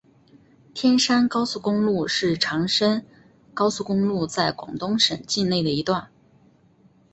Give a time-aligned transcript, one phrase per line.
[0.73, 3.05] 天汕高速公路是长深
[3.53, 6.09] 高速公路在广东省境内的一段。